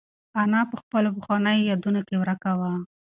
انا 0.41 0.61
په 0.69 0.75
خپلو 0.81 1.09
پخوانیو 1.17 1.67
یادونو 1.71 2.01
کې 2.07 2.15
ورکه 2.21 2.51
وه. 2.59 2.71